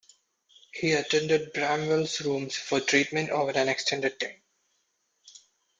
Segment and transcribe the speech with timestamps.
[0.73, 4.41] He attended Bramwell's rooms for treatment over an extended time.